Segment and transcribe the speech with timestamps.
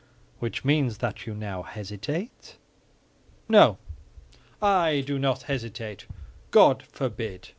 [0.39, 2.57] "Which means that you now hesitate?"
[3.47, 3.77] "No,
[4.59, 6.07] I do not hesitate;
[6.49, 7.49] God forbid!